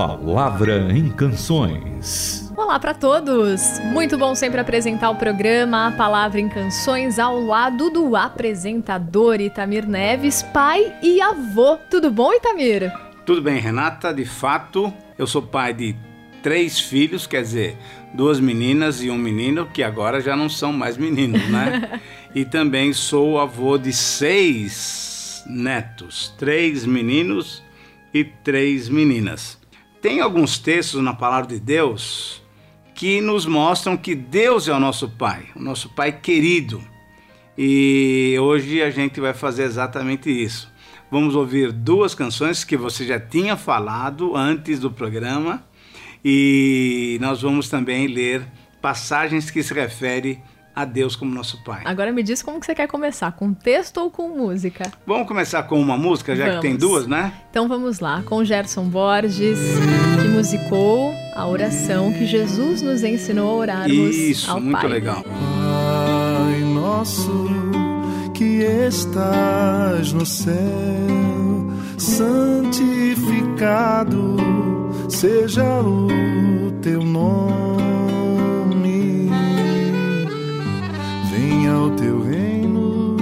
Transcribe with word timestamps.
Palavra 0.00 0.90
em 0.90 1.10
Canções. 1.10 2.50
Olá 2.56 2.80
para 2.80 2.94
todos! 2.94 3.60
Muito 3.92 4.16
bom 4.16 4.34
sempre 4.34 4.58
apresentar 4.58 5.10
o 5.10 5.16
programa 5.16 5.88
A 5.88 5.92
Palavra 5.92 6.40
em 6.40 6.48
Canções 6.48 7.18
ao 7.18 7.38
lado 7.38 7.90
do 7.90 8.16
apresentador 8.16 9.42
Itamir 9.42 9.86
Neves, 9.86 10.42
pai 10.42 10.96
e 11.02 11.20
avô. 11.20 11.76
Tudo 11.90 12.10
bom, 12.10 12.32
Itamir? 12.32 12.90
Tudo 13.26 13.42
bem, 13.42 13.60
Renata. 13.60 14.10
De 14.10 14.24
fato, 14.24 14.90
eu 15.18 15.26
sou 15.26 15.42
pai 15.42 15.74
de 15.74 15.94
três 16.42 16.80
filhos, 16.80 17.26
quer 17.26 17.42
dizer, 17.42 17.76
duas 18.14 18.40
meninas 18.40 19.02
e 19.02 19.10
um 19.10 19.18
menino, 19.18 19.66
que 19.66 19.82
agora 19.82 20.18
já 20.22 20.34
não 20.34 20.48
são 20.48 20.72
mais 20.72 20.96
meninos, 20.96 21.46
né? 21.50 22.00
e 22.34 22.46
também 22.46 22.94
sou 22.94 23.38
avô 23.38 23.76
de 23.76 23.92
seis 23.92 25.44
netos, 25.46 26.34
três 26.38 26.86
meninos 26.86 27.62
e 28.14 28.24
três 28.24 28.88
meninas. 28.88 29.59
Tem 30.00 30.20
alguns 30.20 30.58
textos 30.58 31.02
na 31.02 31.12
palavra 31.12 31.48
de 31.48 31.60
Deus 31.60 32.40
que 32.94 33.20
nos 33.20 33.44
mostram 33.44 33.98
que 33.98 34.14
Deus 34.14 34.66
é 34.66 34.72
o 34.72 34.80
nosso 34.80 35.10
Pai, 35.10 35.48
o 35.54 35.60
nosso 35.60 35.90
Pai 35.90 36.10
querido. 36.10 36.82
E 37.56 38.34
hoje 38.40 38.80
a 38.80 38.88
gente 38.88 39.20
vai 39.20 39.34
fazer 39.34 39.64
exatamente 39.64 40.30
isso. 40.30 40.72
Vamos 41.10 41.34
ouvir 41.34 41.70
duas 41.70 42.14
canções 42.14 42.64
que 42.64 42.78
você 42.78 43.06
já 43.06 43.20
tinha 43.20 43.58
falado 43.58 44.34
antes 44.34 44.80
do 44.80 44.90
programa 44.90 45.62
e 46.24 47.18
nós 47.20 47.42
vamos 47.42 47.68
também 47.68 48.06
ler 48.06 48.46
passagens 48.80 49.50
que 49.50 49.62
se 49.62 49.74
referem 49.74 50.42
a 50.74 50.84
Deus 50.84 51.16
como 51.16 51.34
nosso 51.34 51.62
Pai. 51.64 51.82
Agora 51.84 52.12
me 52.12 52.22
diz 52.22 52.42
como 52.42 52.60
que 52.60 52.66
você 52.66 52.74
quer 52.74 52.86
começar, 52.86 53.32
com 53.32 53.52
texto 53.52 53.98
ou 53.98 54.10
com 54.10 54.28
música? 54.28 54.90
Vamos 55.06 55.26
começar 55.26 55.62
com 55.64 55.80
uma 55.80 55.96
música, 55.96 56.36
já 56.36 56.46
vamos. 56.46 56.60
que 56.60 56.68
tem 56.68 56.76
duas, 56.76 57.06
né? 57.06 57.32
Então 57.50 57.68
vamos 57.68 58.00
lá, 58.00 58.22
com 58.24 58.44
Gerson 58.44 58.84
Borges, 58.84 59.58
que 60.22 60.28
musicou 60.28 61.12
a 61.34 61.46
oração 61.46 62.12
que 62.12 62.26
Jesus 62.26 62.82
nos 62.82 63.02
ensinou 63.02 63.50
a 63.50 63.54
orarmos 63.54 64.16
Isso, 64.16 64.50
ao 64.50 64.60
muito 64.60 64.80
Pai. 64.80 64.88
legal. 64.88 65.22
Pai 65.22 66.60
nosso 66.60 67.48
que 68.34 68.62
estás 68.62 70.12
no 70.12 70.24
céu, 70.24 70.54
santificado 71.98 74.36
seja 75.08 75.80
o 75.82 76.70
teu 76.80 77.04
nome 77.04 77.69
teu 82.00 82.22
reino 82.22 83.16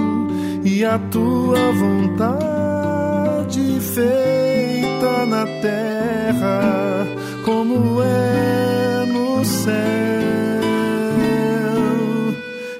e 0.63 0.85
a 0.85 0.97
tua 0.97 1.59
vontade 1.73 3.59
feita 3.81 5.25
na 5.25 5.45
terra 5.61 7.05
como 7.43 8.01
é 8.01 9.05
no 9.05 9.43
céu. 9.43 9.73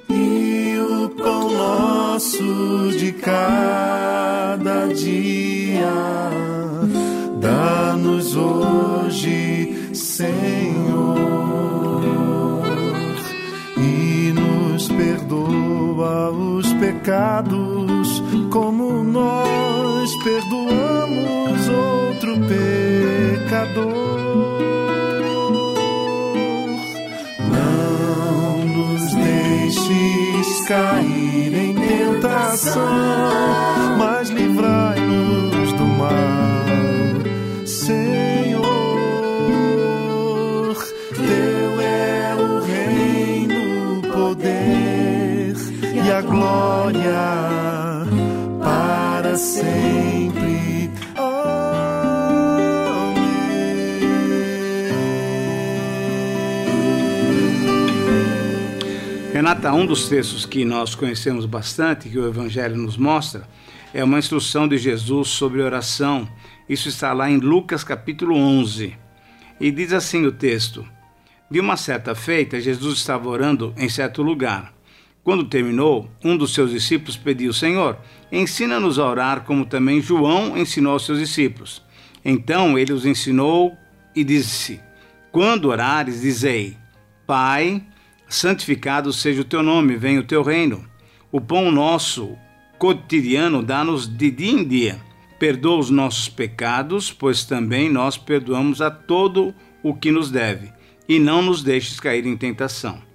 E 0.09 0.77
o 0.79 1.09
pão 1.09 1.51
nosso 1.51 2.91
de 2.97 3.11
cada 3.11 4.87
dia 4.93 5.91
dá-nos 7.41 8.37
hoje, 8.37 9.91
Senhor 9.93 11.08
perdoa 15.99 16.31
os 16.31 16.71
pecados, 16.73 18.23
como 18.49 19.03
nós 19.03 20.09
perdoamos 20.23 21.67
outro 21.67 22.37
pecador. 22.47 23.89
Não 27.51 28.65
nos 28.65 29.13
deixes 29.13 30.67
cair 30.67 31.53
em 31.53 31.75
tentação, 31.75 32.77
mas 33.97 34.29
livrai-nos 34.29 35.73
do 35.73 35.85
mal. 35.85 36.07
Senhor, 37.65 38.63
teu 41.13 41.81
é 41.81 42.35
o 42.35 42.61
reino, 42.61 44.01
poder 44.13 45.08
a 46.11 46.21
glória 46.21 47.13
para 48.61 49.35
sempre. 49.35 50.89
Renata, 59.31 59.71
um 59.71 59.85
dos 59.85 60.09
textos 60.09 60.45
que 60.45 60.65
nós 60.65 60.95
conhecemos 60.95 61.45
bastante, 61.45 62.09
que 62.09 62.17
o 62.17 62.27
Evangelho 62.27 62.75
nos 62.75 62.97
mostra, 62.97 63.47
é 63.93 64.03
uma 64.03 64.19
instrução 64.19 64.67
de 64.67 64.77
Jesus 64.77 65.29
sobre 65.29 65.61
oração. 65.61 66.27
Isso 66.67 66.89
está 66.89 67.13
lá 67.13 67.29
em 67.29 67.37
Lucas 67.37 67.83
capítulo 67.83 68.35
11. 68.35 68.97
E 69.59 69.71
diz 69.71 69.93
assim 69.93 70.25
o 70.25 70.31
texto: 70.31 70.85
De 71.49 71.59
uma 71.59 71.77
certa 71.77 72.15
feita, 72.15 72.59
Jesus 72.59 72.97
estava 72.97 73.29
orando 73.29 73.73
em 73.77 73.87
certo 73.87 74.21
lugar. 74.21 74.73
Quando 75.29 75.43
terminou, 75.43 76.09
um 76.25 76.35
dos 76.35 76.55
seus 76.55 76.71
discípulos 76.71 77.15
pediu: 77.15 77.53
Senhor, 77.53 77.99
ensina-nos 78.31 78.97
a 78.97 79.05
orar 79.05 79.41
como 79.41 79.63
também 79.63 80.01
João 80.01 80.57
ensinou 80.57 80.93
aos 80.93 81.05
seus 81.05 81.19
discípulos. 81.19 81.83
Então 82.25 82.79
ele 82.79 82.91
os 82.91 83.05
ensinou 83.05 83.77
e 84.15 84.23
disse: 84.23 84.79
Quando 85.31 85.65
orares, 85.65 86.21
dizei: 86.21 86.75
Pai, 87.27 87.83
santificado 88.27 89.13
seja 89.13 89.41
o 89.41 89.45
teu 89.45 89.61
nome, 89.61 89.97
venha 89.97 90.19
o 90.19 90.25
teu 90.25 90.41
reino. 90.41 90.83
O 91.31 91.39
pão 91.39 91.71
nosso 91.71 92.35
cotidiano 92.79 93.61
dá-nos 93.61 94.07
de 94.07 94.31
dia 94.31 94.51
em 94.51 94.67
dia. 94.67 94.99
Perdoa 95.37 95.77
os 95.77 95.91
nossos 95.91 96.27
pecados, 96.27 97.11
pois 97.11 97.45
também 97.45 97.87
nós 97.87 98.17
perdoamos 98.17 98.81
a 98.81 98.89
todo 98.89 99.53
o 99.83 99.93
que 99.93 100.11
nos 100.11 100.31
deve, 100.31 100.73
e 101.07 101.19
não 101.19 101.43
nos 101.43 101.61
deixes 101.61 101.99
cair 101.99 102.25
em 102.25 102.35
tentação 102.35 103.07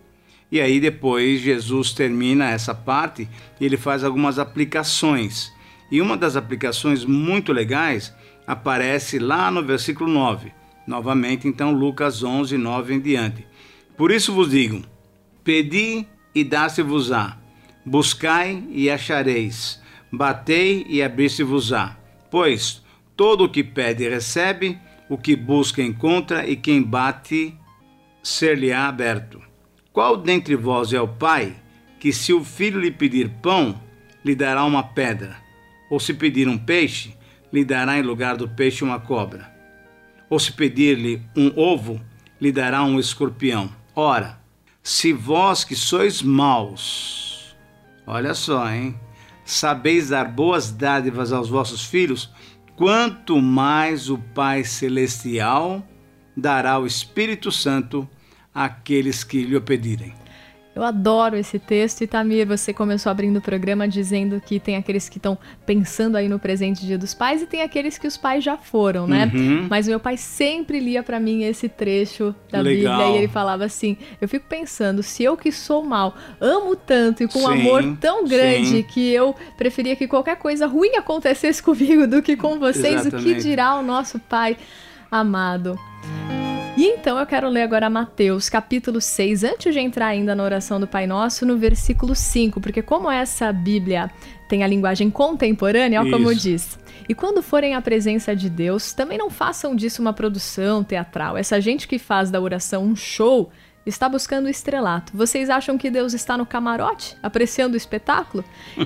e 0.55 0.61
aí 0.61 0.79
depois 0.79 1.41
Jesus 1.41 1.93
termina 1.93 2.49
essa 2.49 2.73
parte 2.73 3.29
e 3.61 3.65
ele 3.67 3.77
faz 3.77 4.05
algumas 4.05 4.39
aplicações. 4.39 5.53
E 5.91 6.01
uma 6.01 6.17
das 6.17 6.37
aplicações 6.37 7.05
muito 7.05 7.53
legais 7.53 8.15
aparece 8.47 9.19
lá 9.19 9.51
no 9.51 9.65
versículo 9.65 10.09
9. 10.09 10.53
Novamente, 10.87 11.49
então, 11.49 11.73
Lucas 11.73 12.23
11, 12.23 12.57
9 12.57 12.95
em 12.95 13.01
diante. 13.01 13.45
Por 13.97 14.13
isso 14.13 14.33
vos 14.33 14.51
digo: 14.51 14.83
pedi 15.43 16.07
e 16.33 16.45
dá-se-vos-á, 16.45 17.37
buscai 17.85 18.63
e 18.71 18.89
achareis, 18.89 19.83
batei 20.13 20.87
e 20.89 21.03
abrir-se-vos-á. 21.03 21.97
Pois 22.31 22.81
todo 23.17 23.43
o 23.43 23.49
que 23.49 23.65
pede 23.65 24.09
recebe, 24.09 24.79
o 25.09 25.19
que 25.19 25.35
busca 25.35 25.83
encontra, 25.83 26.49
e 26.49 26.55
quem 26.55 26.81
bate 26.81 27.59
ser-lhe-á 28.23 28.87
aberto. 28.87 29.54
Qual 29.95 30.17
dentre 30.17 30.57
vós 30.57 30.93
é 30.93 31.01
o 31.01 31.07
pai 31.07 31.55
que, 32.01 32.13
se 32.13 32.33
o 32.33 32.43
filho 32.43 32.81
lhe 32.81 32.91
pedir 32.91 33.31
pão, 33.41 33.81
lhe 34.25 34.35
dará 34.35 34.65
uma 34.65 34.83
pedra? 34.83 35.37
Ou 35.89 36.01
se 36.01 36.13
pedir 36.13 36.49
um 36.49 36.59
peixe, 36.59 37.17
lhe 37.53 37.65
dará 37.65 37.97
em 37.97 38.03
lugar 38.03 38.37
do 38.37 38.49
peixe 38.49 38.83
uma 38.83 38.99
cobra? 38.99 39.55
Ou 40.29 40.41
se 40.41 40.51
pedir-lhe 40.51 41.23
um 41.37 41.53
ovo, 41.57 42.01
lhe 42.41 42.51
dará 42.51 42.83
um 42.83 42.99
escorpião? 42.99 43.71
Ora, 43.95 44.41
se 44.83 45.13
vós 45.13 45.63
que 45.63 45.77
sois 45.77 46.21
maus, 46.21 47.57
olha 48.05 48.35
só, 48.35 48.69
hein? 48.69 48.99
Sabeis 49.45 50.09
dar 50.09 50.25
boas 50.25 50.73
dádivas 50.73 51.33
aos 51.33 51.49
vossos 51.49 51.85
filhos, 51.85 52.33
quanto 52.75 53.41
mais 53.41 54.11
o 54.11 54.19
Pai 54.19 54.65
Celestial 54.65 55.87
dará 56.37 56.81
o 56.81 56.87
Espírito 56.87 57.53
Santo 57.53 58.09
àqueles 58.55 59.25
que 59.25 59.43
lhe 59.43 59.57
o 59.57 59.61
pedirem. 59.61 60.15
Eu 60.75 60.83
adoro 60.83 61.37
esse 61.37 61.57
texto 61.57 62.03
e 62.03 62.07
Tamir, 62.07 62.45
você 62.49 62.73
começou 62.73 63.09
abrindo 63.09 63.37
o 63.37 63.41
programa 63.41 63.87
dizendo 63.87 64.41
que 64.41 64.59
tem 64.59 64.75
aqueles 64.75 65.09
que 65.09 65.19
estão 65.19 65.39
pensando 65.65 66.17
aí 66.17 66.29
no 66.29 66.37
presente 66.37 66.85
Dia 66.85 66.99
dos 66.99 67.15
Pais 67.15 67.41
e 67.41 67.47
tem 67.47 67.63
aqueles 67.63 67.97
que 67.97 68.09
os 68.09 68.17
pais 68.17 68.43
já 68.43 68.57
foram, 68.57 69.07
né? 69.07 69.31
Uhum. 69.33 69.69
Mas 69.71 69.87
meu 69.87 70.01
pai 70.01 70.17
sempre 70.17 70.81
lia 70.81 71.01
para 71.01 71.21
mim 71.21 71.45
esse 71.45 71.69
trecho 71.69 72.35
da 72.51 72.61
Legal. 72.61 72.99
Bíblia 72.99 73.15
e 73.15 73.19
ele 73.19 73.29
falava 73.29 73.65
assim: 73.65 73.97
"Eu 74.21 74.29
fico 74.29 74.47
pensando, 74.49 75.01
se 75.01 75.23
eu 75.23 75.37
que 75.37 75.53
sou 75.53 75.85
mal, 75.85 76.17
amo 76.41 76.75
tanto 76.75 77.23
e 77.23 77.29
com 77.29 77.39
um 77.39 77.53
Sim, 77.53 77.61
amor 77.61 77.97
tão 78.01 78.27
grande 78.27 78.79
sim. 78.79 78.83
que 78.83 79.13
eu 79.13 79.33
preferia 79.57 79.95
que 79.95 80.09
qualquer 80.09 80.37
coisa 80.37 80.67
ruim 80.67 80.97
acontecesse 80.97 81.63
comigo 81.63 82.05
do 82.09 82.21
que 82.21 82.37
com 82.37 82.59
vocês, 82.59 83.07
o 83.07 83.11
que 83.11 83.17
Exatamente. 83.17 83.43
dirá 83.43 83.77
o 83.77 83.83
nosso 83.83 84.19
pai 84.19 84.57
amado?" 85.09 85.79
E 86.77 86.87
então 86.89 87.17
eu 87.21 87.27
quero 87.27 87.49
ler 87.49 87.63
agora 87.63 87.89
Mateus, 87.89 88.49
capítulo 88.49 89.01
6, 89.01 89.45
antes 89.45 89.73
de 89.73 89.79
entrar 89.79 90.09
ainda 90.09 90.35
na 90.35 90.43
oração 90.43 90.81
do 90.81 90.89
Pai 90.89 91.07
Nosso, 91.07 91.47
no 91.47 91.57
versículo 91.57 92.17
5, 92.17 92.61
porque 92.61 92.83
como 92.83 93.09
essa 93.09 93.53
Bíblia 93.53 94.11
tem 94.49 94.65
a 94.65 94.67
linguagem 94.67 95.09
contemporânea, 95.09 96.03
ó, 96.03 96.11
como 96.11 96.35
diz. 96.35 96.77
E 97.09 97.15
quando 97.15 97.43
forem 97.43 97.77
à 97.77 97.81
presença 97.81 98.35
de 98.35 98.51
Deus, 98.51 98.93
também 98.93 99.17
não 99.17 99.31
façam 99.31 99.77
disso 99.77 100.03
uma 100.03 100.13
produção 100.13 100.83
teatral. 100.83 101.37
Essa 101.37 101.61
gente 101.61 101.87
que 101.87 101.99
faz 101.99 102.29
da 102.29 102.41
oração 102.41 102.83
um 102.83 102.97
show 102.97 103.51
está 103.87 104.09
buscando 104.09 104.47
o 104.47 104.51
estrelato. 104.51 105.17
Vocês 105.17 105.51
acham 105.51 105.77
que 105.77 105.91
Deus 105.91 106.15
está 106.15 106.37
no 106.37 106.47
camarote, 106.47 107.17
apreciando 107.23 107.75
o 107.75 107.77
espetáculo? 107.77 108.45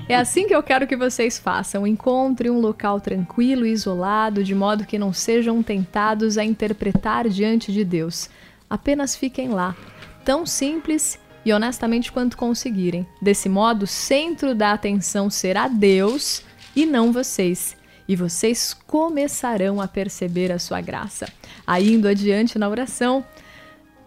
É 0.09 0.17
assim 0.17 0.47
que 0.47 0.55
eu 0.55 0.63
quero 0.63 0.87
que 0.87 0.97
vocês 0.97 1.39
façam. 1.39 1.87
Encontre 1.87 2.51
um 2.51 2.61
local 2.61 3.01
tranquilo 3.01 3.65
e 3.65 3.71
isolado, 3.71 4.43
de 4.43 4.55
modo 4.55 4.87
que 4.87 4.99
não 4.99 5.13
sejam 5.13 5.63
tentados 5.63 6.37
a 6.37 6.45
interpretar 6.45 7.29
diante 7.29 7.73
de 7.73 7.85
Deus. 7.85 8.29
Apenas 8.69 9.17
fiquem 9.17 9.49
lá, 9.49 9.75
tão 10.25 10.45
simples 10.45 11.19
e 11.45 11.53
honestamente 11.53 12.13
quanto 12.13 12.37
conseguirem. 12.37 13.07
Desse 13.23 13.49
modo, 13.49 13.85
o 13.85 13.87
centro 13.87 14.55
da 14.55 14.73
atenção 14.73 15.31
será 15.31 15.69
Deus 15.69 16.43
e 16.75 16.85
não 16.85 17.13
vocês. 17.13 17.77
E 18.07 18.17
vocês 18.17 18.75
começarão 18.87 19.81
a 19.81 19.87
perceber 19.87 20.51
a 20.51 20.59
sua 20.59 20.81
graça. 20.81 21.27
Aí, 21.67 21.95
indo 21.95 22.09
adiante 22.09 22.59
na 22.59 22.69
oração, 22.69 23.25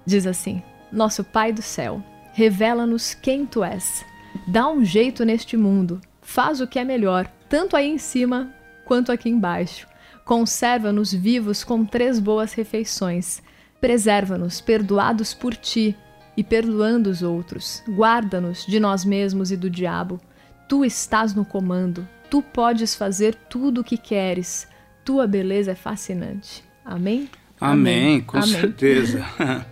diz 0.06 0.26
assim: 0.26 0.62
Nosso 0.92 1.24
Pai 1.24 1.54
do 1.54 1.62
céu, 1.62 2.04
revela-nos 2.34 3.14
quem 3.14 3.46
tu 3.46 3.64
és. 3.64 4.06
Dá 4.48 4.70
um 4.70 4.84
jeito 4.84 5.24
neste 5.24 5.56
mundo. 5.56 6.02
Faz 6.22 6.62
o 6.62 6.68
que 6.68 6.80
é 6.80 6.84
melhor, 6.84 7.28
tanto 7.50 7.76
aí 7.76 7.88
em 7.88 7.98
cima 7.98 8.52
quanto 8.86 9.12
aqui 9.12 9.30
embaixo. 9.30 9.88
Conserva-nos 10.26 11.14
vivos 11.14 11.64
com 11.64 11.86
três 11.86 12.20
boas 12.20 12.54
refeições. 12.54 13.42
Preserva-nos 13.80 14.62
perdoados 14.62 15.34
por 15.34 15.56
ti 15.56 15.96
e 16.38 16.44
perdoando 16.44 17.10
os 17.10 17.22
outros. 17.22 17.84
Guarda-nos 17.88 18.66
de 18.66 18.80
nós 18.80 19.04
mesmos 19.04 19.52
e 19.52 19.58
do 19.58 19.70
diabo. 19.70 20.20
Tu 20.68 20.86
estás 20.86 21.34
no 21.34 21.44
comando. 21.44 22.08
Tu 22.30 22.42
podes 22.42 22.96
fazer 22.96 23.36
tudo 23.36 23.82
o 23.82 23.84
que 23.84 23.98
queres. 23.98 24.68
Tua 25.04 25.28
beleza 25.28 25.72
é 25.72 25.76
fascinante. 25.76 26.64
Amém? 26.86 27.30
Amém, 27.60 28.22
com 28.22 28.38
Amém. 28.38 28.50
certeza. 28.50 29.26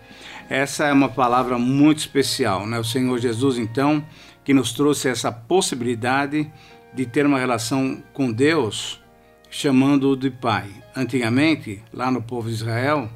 Essa 0.49 0.85
é 0.85 0.93
uma 0.93 1.09
palavra 1.09 1.59
muito 1.59 1.99
especial, 1.99 2.65
né? 2.65 2.79
O 2.79 2.83
Senhor 2.83 3.19
Jesus, 3.19 3.59
então, 3.59 4.03
que 4.43 4.51
nos 4.51 4.73
trouxe 4.73 5.07
essa 5.07 5.31
possibilidade 5.31 6.51
de 6.91 7.05
ter 7.05 7.23
uma 7.23 7.37
relação 7.37 8.01
com 8.13 8.31
Deus, 8.31 8.99
chamando-o 9.47 10.15
de 10.15 10.31
Pai. 10.31 10.67
Antigamente, 10.95 11.83
lá 11.93 12.09
no 12.09 12.19
povo 12.19 12.47
de 12.47 12.55
Israel, 12.55 13.07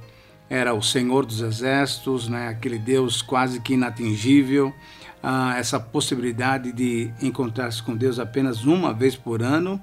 era 0.48 0.76
o 0.76 0.84
Senhor 0.84 1.26
dos 1.26 1.42
Exércitos, 1.42 2.28
né? 2.28 2.50
Aquele 2.50 2.78
Deus 2.78 3.24
quase 3.24 3.60
que 3.60 3.74
inatingível. 3.74 4.72
Ah, 5.24 5.56
essa 5.58 5.80
possibilidade 5.80 6.72
de 6.72 7.12
encontrar-se 7.20 7.82
com 7.82 7.96
Deus 7.96 8.20
apenas 8.20 8.64
uma 8.64 8.94
vez 8.94 9.16
por 9.16 9.42
ano, 9.42 9.82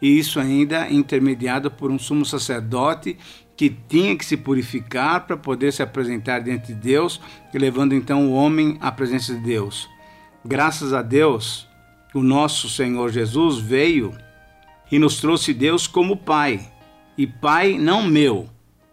e 0.00 0.18
isso 0.18 0.38
ainda 0.38 0.88
intermediado 0.88 1.68
por 1.68 1.90
um 1.90 1.98
sumo 1.98 2.24
sacerdote 2.24 3.18
que 3.62 3.70
tinha 3.70 4.16
que 4.16 4.24
se 4.24 4.36
purificar 4.36 5.24
para 5.24 5.36
poder 5.36 5.72
se 5.72 5.84
apresentar 5.84 6.40
diante 6.40 6.72
de 6.72 6.74
Deus, 6.74 7.20
levando 7.54 7.94
então 7.94 8.26
o 8.26 8.32
homem 8.32 8.76
à 8.80 8.90
presença 8.90 9.32
de 9.32 9.38
Deus. 9.38 9.88
Graças 10.44 10.92
a 10.92 11.00
Deus, 11.00 11.68
o 12.12 12.24
nosso 12.24 12.68
Senhor 12.68 13.12
Jesus 13.12 13.60
veio 13.60 14.12
e 14.90 14.98
nos 14.98 15.20
trouxe 15.20 15.54
Deus 15.54 15.86
como 15.86 16.16
Pai. 16.16 16.72
E 17.16 17.24
Pai 17.24 17.78
não 17.78 18.02
meu, 18.02 18.48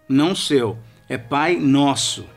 não 0.08 0.36
seu, 0.36 0.78
é 1.10 1.18
Pai 1.18 1.56
nosso, 1.56 2.28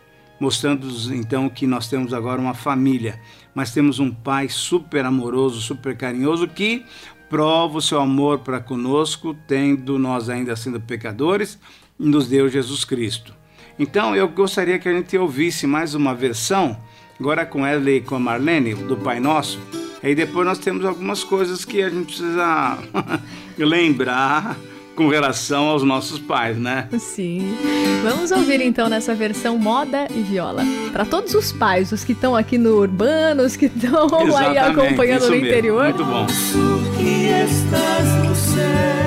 mostrando-nos 0.40 1.10
então 1.10 1.50
que 1.50 1.66
nós 1.66 1.86
temos 1.86 2.14
agora 2.14 2.40
uma 2.40 2.54
família, 2.54 3.20
mas 3.54 3.74
temos 3.74 3.98
um 3.98 4.10
Pai 4.10 4.48
super 4.48 5.04
amoroso, 5.04 5.60
super 5.60 5.94
carinhoso 5.94 6.48
que 6.48 6.82
prova 7.28 7.76
o 7.76 7.82
seu 7.82 8.00
amor 8.00 8.38
para 8.38 8.58
conosco, 8.58 9.36
tendo 9.46 9.98
nós 9.98 10.30
ainda 10.30 10.56
sendo 10.56 10.80
pecadores, 10.80 11.58
nos 12.02 12.26
deu 12.26 12.48
Jesus 12.48 12.84
Cristo. 12.84 13.34
Então 13.78 14.14
eu 14.14 14.28
gostaria 14.28 14.78
que 14.78 14.88
a 14.88 14.92
gente 14.92 15.16
ouvisse 15.16 15.66
mais 15.66 15.94
uma 15.94 16.14
versão, 16.14 16.76
agora 17.18 17.46
com 17.46 17.62
Wesley 17.62 17.98
e 17.98 18.00
com 18.00 18.16
a 18.16 18.18
Marlene, 18.18 18.74
do 18.74 18.96
Pai 18.96 19.20
Nosso. 19.20 19.58
Aí 20.02 20.14
depois 20.14 20.46
nós 20.46 20.58
temos 20.58 20.84
algumas 20.84 21.22
coisas 21.22 21.64
que 21.64 21.80
a 21.80 21.88
gente 21.88 22.06
precisa 22.06 22.78
lembrar 23.56 24.56
com 24.96 25.08
relação 25.08 25.68
aos 25.68 25.82
nossos 25.82 26.18
pais, 26.18 26.58
né? 26.58 26.88
Sim. 26.98 27.56
Vamos 28.02 28.30
ouvir 28.30 28.60
então 28.60 28.88
nessa 28.88 29.14
versão 29.14 29.56
moda 29.56 30.06
e 30.10 30.20
viola. 30.22 30.64
Para 30.92 31.04
todos 31.04 31.34
os 31.34 31.52
pais, 31.52 31.92
os 31.92 32.04
que 32.04 32.12
estão 32.12 32.36
aqui 32.36 32.58
no 32.58 32.76
urbano, 32.76 33.44
os 33.44 33.56
que 33.56 33.66
estão 33.66 34.08
aí 34.36 34.58
acompanhando 34.58 35.22
isso 35.22 35.30
no 35.30 35.36
mesmo. 35.36 35.46
interior. 35.46 35.84
Muito 35.84 36.04
bom. 36.04 36.26
que 36.96 37.28
estás 37.28 38.24
no 38.24 38.34
céu, 38.34 39.01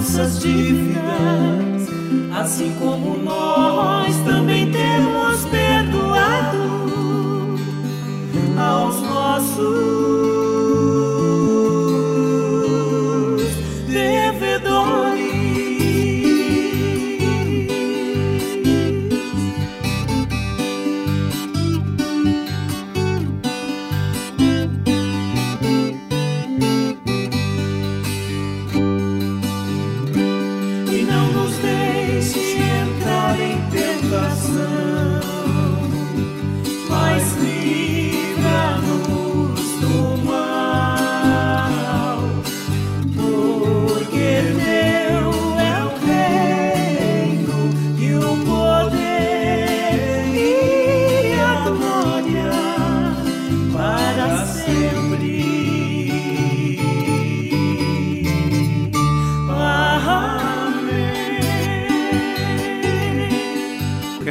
nossas 0.00 0.40
dívidas, 0.40 1.88
assim 2.32 2.74
como 2.78 3.16
nós 3.18 3.59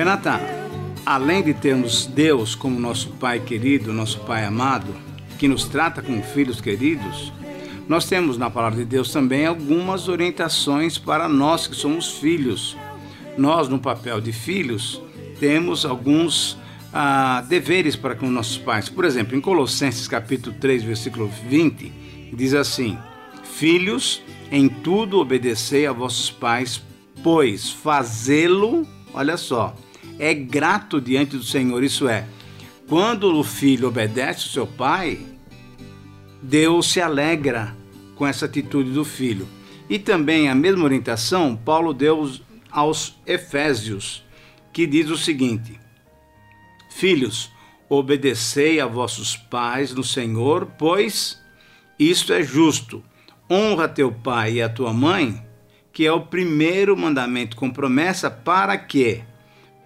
Renata, 0.09 0.39
além 1.05 1.43
de 1.43 1.53
termos 1.53 2.07
Deus 2.07 2.55
como 2.55 2.79
nosso 2.79 3.09
Pai 3.19 3.39
querido, 3.41 3.93
nosso 3.93 4.19
Pai 4.21 4.43
amado, 4.43 4.87
que 5.37 5.47
nos 5.47 5.65
trata 5.65 6.01
como 6.01 6.23
filhos 6.23 6.59
queridos, 6.59 7.31
nós 7.87 8.05
temos 8.07 8.37
na 8.37 8.49
palavra 8.49 8.79
de 8.79 8.85
Deus 8.85 9.11
também 9.11 9.45
algumas 9.45 10.07
orientações 10.07 10.97
para 10.97 11.29
nós 11.29 11.67
que 11.67 11.75
somos 11.75 12.17
filhos. 12.17 12.75
Nós, 13.39 13.69
no 13.69 13.79
papel 13.79 14.19
de 14.19 14.33
filhos, 14.33 15.01
temos 15.39 15.85
alguns 15.85 16.57
ah, 16.91 17.41
deveres 17.47 17.95
para 17.95 18.13
com 18.13 18.29
nossos 18.29 18.57
pais. 18.57 18.89
Por 18.89 19.05
exemplo, 19.05 19.33
em 19.33 19.39
Colossenses 19.39 20.09
capítulo 20.09 20.53
3, 20.59 20.83
versículo 20.83 21.31
20, 21.47 21.89
diz 22.33 22.53
assim: 22.53 22.97
Filhos, 23.45 24.21
em 24.51 24.67
tudo 24.67 25.19
obedecei 25.19 25.87
a 25.87 25.93
vossos 25.93 26.29
pais, 26.29 26.83
pois 27.23 27.69
fazê-lo, 27.69 28.85
olha 29.13 29.37
só, 29.37 29.73
é 30.19 30.33
grato 30.33 30.99
diante 30.99 31.37
do 31.37 31.43
Senhor. 31.43 31.81
Isso 31.81 32.09
é, 32.09 32.25
quando 32.89 33.33
o 33.33 33.41
filho 33.41 33.87
obedece 33.87 34.47
o 34.47 34.49
seu 34.49 34.67
pai, 34.67 35.17
Deus 36.43 36.91
se 36.91 36.99
alegra 36.99 37.73
com 38.15 38.27
essa 38.27 38.47
atitude 38.47 38.91
do 38.91 39.05
filho. 39.05 39.47
E 39.89 39.97
também 39.97 40.49
a 40.49 40.53
mesma 40.53 40.83
orientação 40.83 41.55
Paulo 41.55 41.93
deu 41.93 42.29
aos 42.71 43.19
Efésios, 43.25 44.25
que 44.71 44.85
diz 44.85 45.09
o 45.09 45.17
seguinte: 45.17 45.79
Filhos, 46.89 47.51
obedecei 47.87 48.79
a 48.79 48.85
vossos 48.85 49.35
pais 49.35 49.93
no 49.93 50.03
Senhor, 50.03 50.65
pois 50.77 51.41
isto 51.97 52.33
é 52.33 52.43
justo. 52.43 53.03
Honra 53.49 53.87
teu 53.87 54.11
pai 54.11 54.53
e 54.53 54.61
a 54.61 54.69
tua 54.69 54.93
mãe, 54.93 55.43
que 55.91 56.05
é 56.05 56.11
o 56.11 56.21
primeiro 56.21 56.95
mandamento 56.95 57.57
com 57.57 57.69
promessa 57.69 58.29
para 58.29 58.77
que 58.77 59.23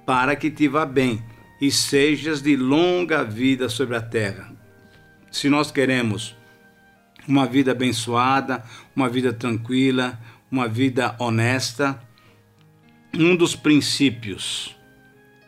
para 0.05 0.35
que 0.35 0.51
te 0.51 0.67
vá 0.67 0.85
bem 0.85 1.23
e 1.61 1.71
sejas 1.71 2.41
de 2.41 2.57
longa 2.57 3.23
vida 3.23 3.69
sobre 3.69 3.95
a 3.95 4.01
terra. 4.01 4.53
Se 5.31 5.49
nós 5.49 5.71
queremos 5.71 6.35
uma 7.27 7.45
vida 7.45 7.71
abençoada, 7.71 8.63
uma 8.93 9.07
vida 9.07 9.31
tranquila, 9.31 10.19
uma 10.51 10.67
vida 10.67 11.15
honesta, 11.17 11.99
um 13.15 13.35
dos 13.35 13.55
princípios 13.55 14.75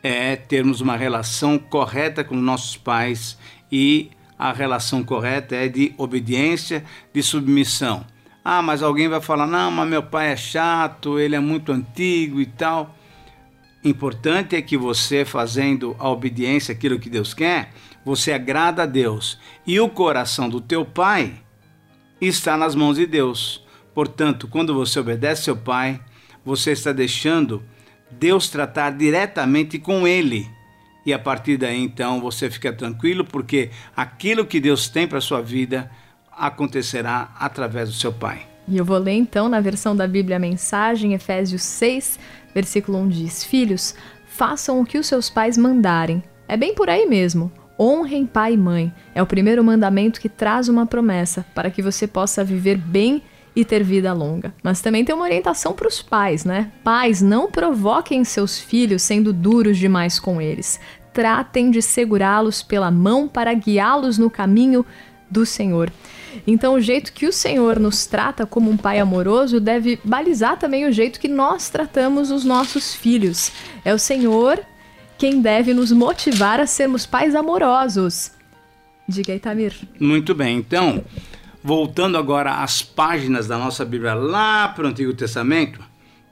é 0.02 0.36
termos 0.36 0.80
uma 0.80 0.96
relação 0.96 1.58
correta 1.58 2.22
com 2.22 2.36
nossos 2.36 2.76
pais 2.76 3.36
e 3.70 4.10
a 4.38 4.52
relação 4.52 5.02
correta 5.02 5.56
é 5.56 5.66
de 5.66 5.92
obediência, 5.98 6.84
de 7.12 7.22
submissão. 7.22 8.06
Ah, 8.44 8.62
mas 8.62 8.82
alguém 8.82 9.08
vai 9.08 9.20
falar: 9.20 9.46
não, 9.46 9.70
mas 9.70 9.88
meu 9.88 10.02
pai 10.02 10.32
é 10.32 10.36
chato, 10.36 11.18
ele 11.18 11.34
é 11.34 11.40
muito 11.40 11.72
antigo 11.72 12.40
e 12.40 12.46
tal. 12.46 12.94
Importante 13.82 14.54
é 14.54 14.62
que 14.62 14.76
você, 14.76 15.24
fazendo 15.24 15.96
a 15.98 16.08
obediência, 16.08 16.72
aquilo 16.72 16.98
que 16.98 17.10
Deus 17.10 17.34
quer, 17.34 17.72
você 18.04 18.32
agrada 18.32 18.84
a 18.84 18.86
Deus. 18.86 19.38
E 19.66 19.80
o 19.80 19.88
coração 19.88 20.48
do 20.48 20.60
teu 20.60 20.84
pai 20.84 21.34
está 22.20 22.56
nas 22.56 22.74
mãos 22.74 22.96
de 22.96 23.06
Deus. 23.06 23.64
Portanto, 23.94 24.46
quando 24.48 24.74
você 24.74 24.98
obedece 25.00 25.44
seu 25.44 25.56
pai, 25.56 26.00
você 26.46 26.70
está 26.70 26.92
deixando 26.92 27.62
Deus 28.08 28.48
tratar 28.48 28.90
diretamente 28.90 29.80
com 29.80 30.06
ele. 30.06 30.48
E 31.04 31.12
a 31.12 31.18
partir 31.18 31.56
daí, 31.56 31.82
então, 31.82 32.20
você 32.20 32.48
fica 32.48 32.72
tranquilo, 32.72 33.24
porque 33.24 33.70
aquilo 33.96 34.46
que 34.46 34.60
Deus 34.60 34.88
tem 34.88 35.06
para 35.06 35.20
sua 35.20 35.42
vida 35.42 35.90
acontecerá 36.30 37.34
através 37.38 37.88
do 37.88 37.94
seu 37.94 38.12
Pai. 38.12 38.46
E 38.68 38.76
eu 38.76 38.84
vou 38.84 38.98
ler 38.98 39.12
então 39.12 39.48
na 39.48 39.60
versão 39.60 39.94
da 39.94 40.06
Bíblia 40.06 40.36
a 40.36 40.40
mensagem, 40.40 41.14
Efésios 41.14 41.62
6, 41.62 42.18
versículo 42.54 42.98
1 42.98 43.08
diz: 43.08 43.44
Filhos, 43.44 43.94
façam 44.26 44.80
o 44.80 44.84
que 44.84 44.98
os 44.98 45.06
seus 45.06 45.30
pais 45.30 45.56
mandarem. 45.56 46.22
É 46.48 46.56
bem 46.56 46.74
por 46.74 46.88
aí 46.88 47.06
mesmo. 47.06 47.50
Honrem 47.78 48.26
pai 48.26 48.54
e 48.54 48.56
mãe. 48.56 48.92
É 49.14 49.22
o 49.22 49.26
primeiro 49.26 49.62
mandamento 49.62 50.20
que 50.20 50.28
traz 50.28 50.68
uma 50.68 50.86
promessa 50.86 51.44
para 51.54 51.70
que 51.70 51.82
você 51.82 52.06
possa 52.06 52.42
viver 52.42 52.76
bem 52.76 53.16
e 53.16 53.35
ter 53.64 53.82
vida 53.82 54.12
longa. 54.12 54.54
Mas 54.62 54.80
também 54.80 55.04
tem 55.04 55.14
uma 55.14 55.24
orientação 55.24 55.72
para 55.72 55.88
os 55.88 56.02
pais, 56.02 56.44
né? 56.44 56.70
Pais, 56.84 57.22
não 57.22 57.50
provoquem 57.50 58.24
seus 58.24 58.58
filhos 58.58 59.02
sendo 59.02 59.32
duros 59.32 59.78
demais 59.78 60.18
com 60.18 60.40
eles. 60.40 60.78
Tratem 61.12 61.70
de 61.70 61.80
segurá-los 61.80 62.62
pela 62.62 62.90
mão 62.90 63.26
para 63.26 63.54
guiá-los 63.54 64.18
no 64.18 64.28
caminho 64.28 64.84
do 65.30 65.46
Senhor. 65.46 65.90
Então, 66.46 66.74
o 66.74 66.80
jeito 66.80 67.12
que 67.12 67.26
o 67.26 67.32
Senhor 67.32 67.78
nos 67.78 68.06
trata 68.06 68.44
como 68.44 68.70
um 68.70 68.76
pai 68.76 68.98
amoroso 68.98 69.60
deve 69.60 69.98
balizar 70.04 70.58
também 70.58 70.84
o 70.86 70.92
jeito 70.92 71.18
que 71.18 71.28
nós 71.28 71.68
tratamos 71.70 72.30
os 72.30 72.44
nossos 72.44 72.94
filhos. 72.94 73.52
É 73.84 73.94
o 73.94 73.98
Senhor 73.98 74.60
quem 75.16 75.40
deve 75.40 75.72
nos 75.72 75.92
motivar 75.92 76.60
a 76.60 76.66
sermos 76.66 77.06
pais 77.06 77.34
amorosos. 77.34 78.32
Diga 79.08 79.32
aí, 79.32 79.38
Tamir. 79.38 79.74
Muito 79.98 80.34
bem. 80.34 80.58
Então, 80.58 81.02
voltando 81.66 82.16
agora 82.16 82.62
às 82.62 82.80
páginas 82.80 83.48
da 83.48 83.58
nossa 83.58 83.84
Bíblia 83.84 84.14
lá 84.14 84.68
para 84.68 84.84
o 84.84 84.88
Antigo 84.88 85.12
Testamento, 85.12 85.80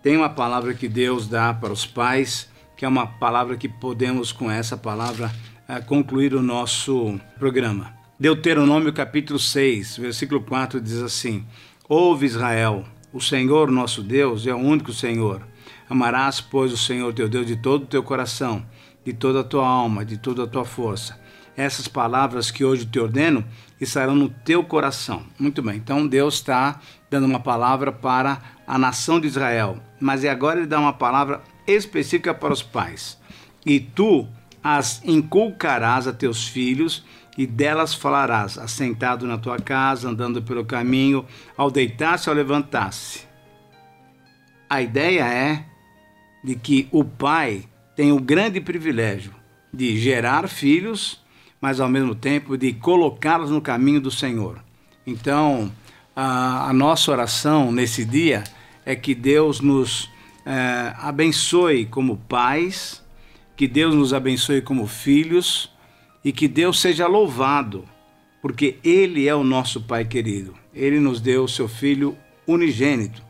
tem 0.01 0.17
uma 0.17 0.29
palavra 0.29 0.73
que 0.75 0.89
Deus 0.89 1.27
dá 1.27 1.53
para 1.53 1.73
os 1.73 1.85
pais, 1.85 2.49
que 2.77 2.85
é 2.85 2.89
uma 2.89 3.05
palavra 3.05 3.57
que 3.57 3.69
podemos, 3.69 4.31
com 4.31 4.49
essa 4.49 4.77
palavra, 4.77 5.33
eh, 5.67 5.81
concluir 5.81 6.37
o 6.37 6.41
nosso 6.41 7.19
programa. 7.37 7.93
Deuteronômio 8.17 8.93
capítulo 8.93 9.41
6, 9.41 9.97
versículo 9.97 10.41
4 10.41 10.81
diz 10.81 11.03
assim: 11.03 11.45
Ouve 11.89 12.27
Israel, 12.27 12.85
o 13.13 13.21
Senhor 13.21 13.73
nosso 13.73 14.05
Deus 14.05 14.47
é 14.47 14.55
o 14.55 14.59
único 14.59 14.93
Senhor. 14.93 15.43
Amarás, 15.91 16.41
pois, 16.41 16.73
o 16.73 16.79
Senhor 16.79 17.13
teu 17.13 17.29
Deus 17.29 17.45
de 17.45 17.57
todo 17.57 17.83
o 17.83 17.87
teu 17.87 18.05
coração, 18.05 18.65
de 19.05 19.13
toda 19.13 19.41
a 19.41 19.45
tua 19.45 19.67
alma, 19.67 20.05
de 20.05 20.17
toda 20.17 20.45
a 20.45 20.47
tua 20.47 20.65
força 20.65 21.24
essas 21.57 21.89
palavras 21.89 22.51
que 22.51 22.65
hoje 22.65 22.87
te 22.87 22.99
ordeno 22.99 23.45
estarão 23.81 24.15
no 24.15 24.29
teu 24.29 24.65
coração. 24.65 25.25
Muito 25.39 25.63
bem, 25.63 25.77
então 25.77 26.07
Deus 26.07 26.35
está 26.35 26.81
dando 27.11 27.27
uma 27.27 27.41
palavra 27.41 27.93
para 27.93 28.41
a 28.67 28.79
nação 28.79 29.21
de 29.21 29.27
Israel, 29.27 29.79
mas 30.01 30.25
agora 30.25 30.59
ele 30.59 30.67
dá 30.67 30.81
uma 30.81 30.93
palavra 30.93 31.43
específica 31.67 32.35
para 32.35 32.53
os 32.53 32.63
pais. 32.63 33.19
E 33.65 33.81
tu 33.81 34.27
as 34.63 35.03
inculcarás 35.05 36.07
a 36.07 36.13
teus 36.13 36.49
filhos 36.49 37.05
e 37.37 37.47
delas 37.47 37.95
falarás, 37.95 38.57
assentado 38.59 39.27
na 39.27 39.37
tua 39.37 39.59
casa, 39.59 40.09
andando 40.09 40.43
pelo 40.43 40.65
caminho, 40.65 41.27
ao 41.57 41.71
deitar-se 41.71 42.31
ou 42.31 42.37
levantar-se. 42.37 43.27
A 44.71 44.81
ideia 44.81 45.25
é 45.25 45.65
de 46.43 46.55
que 46.55 46.89
o 46.93 47.05
pai 47.05 47.65
tem 47.97 48.13
o 48.13 48.21
grande 48.21 48.61
privilégio 48.61 49.35
de 49.73 49.97
gerar 49.99 50.49
filhos 50.49 51.24
mas 51.65 51.81
ao 51.81 51.89
mesmo 51.89 52.15
tempo 52.15 52.59
de 52.59 52.75
colocá-los 52.75 53.51
no 53.51 53.59
caminho 53.59 53.99
do 53.99 54.11
Senhor. 54.11 54.63
Então, 55.07 55.73
a, 56.15 56.69
a, 56.69 56.73
nossa 56.75 57.11
oração 57.11 57.73
nesse 57.73 58.05
dia 58.05 58.45
é 58.85 58.95
que 58.95 59.15
Deus 59.15 59.63
nos 59.63 60.11
é, 60.45 60.93
abençoe 60.99 61.87
como 61.87 62.19
pais, 62.19 63.03
que 63.57 63.67
Deus 63.67 63.95
nos 63.95 64.13
abençoe 64.13 64.61
como 64.61 64.87
filhos 64.87 65.73
e 66.23 66.33
que 66.33 66.47
Deus 66.47 66.79
seja 66.79 67.07
louvado, 67.07 67.87
porque 68.43 68.77
Ele 68.85 69.27
é 69.27 69.35
o 69.35 69.43
nosso 69.43 69.81
Pai 69.81 70.05
querido. 70.05 70.53
Ele 70.75 71.01
nos 71.01 71.19
deu 71.19 71.45
o 71.45 71.49
seu 71.49 71.67
Filho 71.67 72.15
unigênito, 72.47 73.23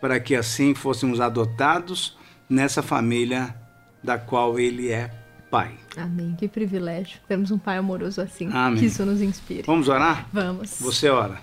para 0.00 0.18
que 0.18 0.34
assim 0.34 0.74
fôssemos 0.74 1.20
adotados 1.20 2.18
nessa 2.50 2.82
família 2.82 3.54
da 4.02 4.18
qual 4.18 4.58
Ele 4.58 4.90
é 4.90 5.08
Pai. 5.56 5.72
Amém. 5.96 6.34
Que 6.36 6.48
privilégio. 6.48 7.18
Temos 7.26 7.50
um 7.50 7.56
Pai 7.56 7.78
amoroso 7.78 8.20
assim. 8.20 8.50
Amém. 8.52 8.78
Que 8.78 8.84
isso 8.84 9.06
nos 9.06 9.22
inspire. 9.22 9.62
Vamos 9.66 9.88
orar? 9.88 10.26
Vamos. 10.30 10.78
Você 10.80 11.08
ora. 11.08 11.38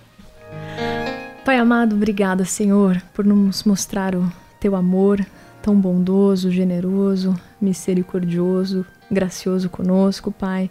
Pai 1.43 1.57
amado, 1.57 1.95
obrigada, 1.95 2.45
Senhor, 2.45 3.01
por 3.11 3.25
nos 3.25 3.63
mostrar 3.63 4.13
o 4.13 4.31
teu 4.59 4.75
amor 4.75 5.25
tão 5.63 5.75
bondoso, 5.75 6.51
generoso, 6.51 7.35
misericordioso, 7.59 8.85
gracioso 9.09 9.67
conosco, 9.67 10.31
Pai. 10.31 10.69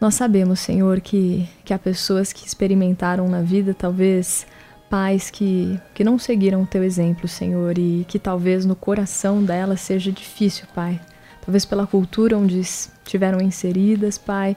Nós 0.00 0.14
sabemos, 0.14 0.60
Senhor, 0.60 1.00
que, 1.00 1.48
que 1.64 1.74
há 1.74 1.78
pessoas 1.78 2.32
que 2.32 2.46
experimentaram 2.46 3.28
na 3.28 3.42
vida, 3.42 3.74
talvez, 3.74 4.46
pais 4.88 5.28
que, 5.28 5.76
que 5.92 6.04
não 6.04 6.20
seguiram 6.20 6.62
o 6.62 6.66
teu 6.66 6.84
exemplo, 6.84 7.26
Senhor, 7.26 7.76
e 7.78 8.04
que 8.06 8.18
talvez 8.18 8.64
no 8.64 8.76
coração 8.76 9.42
delas 9.42 9.80
seja 9.80 10.12
difícil, 10.12 10.68
Pai 10.72 11.00
talvez 11.44 11.64
pela 11.64 11.86
cultura 11.86 12.38
onde 12.38 12.58
estiveram 12.58 13.40
inseridas, 13.40 14.16
Pai. 14.16 14.56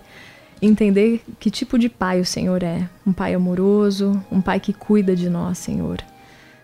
Entender 0.61 1.21
que 1.39 1.51
tipo 1.51 1.77
de 1.77 1.87
pai 1.87 2.19
o 2.19 2.25
Senhor 2.25 2.63
é. 2.63 2.89
Um 3.05 3.13
pai 3.13 3.33
amoroso, 3.33 4.23
um 4.31 4.41
pai 4.41 4.59
que 4.59 4.73
cuida 4.73 5.15
de 5.15 5.29
nós, 5.29 5.57
Senhor. 5.59 5.99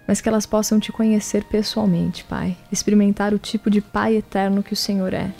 Mas 0.07 0.19
que 0.19 0.27
elas 0.27 0.45
possam 0.45 0.79
te 0.79 0.91
conhecer 0.91 1.43
pessoalmente, 1.43 2.23
Pai. 2.23 2.57
Experimentar 2.71 3.33
o 3.33 3.39
tipo 3.39 3.69
de 3.69 3.81
pai 3.81 4.15
eterno 4.15 4.63
que 4.63 4.73
o 4.73 4.77
Senhor 4.77 5.13
é. 5.13 5.31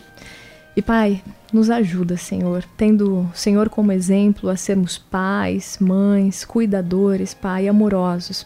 E, 0.76 0.82
Pai, 0.82 1.22
nos 1.52 1.70
ajuda, 1.70 2.18
Senhor, 2.18 2.64
tendo 2.76 3.20
o 3.20 3.32
Senhor 3.36 3.70
como 3.70 3.92
exemplo 3.92 4.50
a 4.50 4.56
sermos 4.56 4.98
pais, 4.98 5.78
mães, 5.80 6.46
cuidadores, 6.46 7.34
Pai, 7.34 7.68
amorosos. 7.68 8.46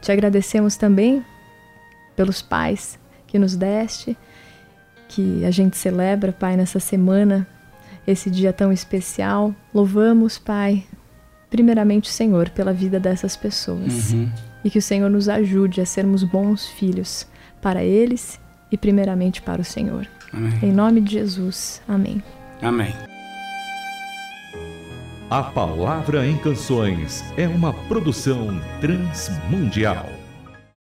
Te 0.00 0.12
agradecemos 0.12 0.76
também 0.76 1.24
pelos 2.14 2.42
pais 2.42 2.98
que 3.26 3.38
nos 3.38 3.56
deste 3.56 4.16
que 5.14 5.44
a 5.44 5.50
gente 5.50 5.76
celebra, 5.76 6.32
Pai, 6.32 6.56
nessa 6.56 6.80
semana, 6.80 7.46
esse 8.06 8.30
dia 8.30 8.52
tão 8.52 8.72
especial. 8.72 9.54
Louvamos, 9.72 10.38
Pai, 10.38 10.84
primeiramente, 11.50 12.10
Senhor, 12.10 12.48
pela 12.50 12.72
vida 12.72 12.98
dessas 12.98 13.36
pessoas. 13.36 14.12
Uhum. 14.12 14.30
E 14.64 14.70
que 14.70 14.78
o 14.78 14.82
Senhor 14.82 15.10
nos 15.10 15.28
ajude 15.28 15.80
a 15.80 15.86
sermos 15.86 16.22
bons 16.22 16.66
filhos 16.66 17.26
para 17.60 17.84
eles 17.84 18.40
e, 18.70 18.78
primeiramente, 18.78 19.42
para 19.42 19.60
o 19.60 19.64
Senhor. 19.64 20.06
Amém. 20.32 20.58
Em 20.62 20.72
nome 20.72 21.00
de 21.00 21.12
Jesus. 21.12 21.82
Amém. 21.86 22.22
Amém. 22.62 22.94
A 25.28 25.42
Palavra 25.42 26.26
em 26.26 26.36
Canções 26.38 27.24
é 27.36 27.46
uma 27.48 27.72
produção 27.72 28.60
transmundial. 28.80 30.21